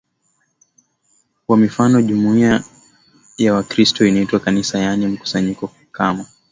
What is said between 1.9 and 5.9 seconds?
Jumuia ya Wakristo inaitwa Kanisa yaani mkusanyiko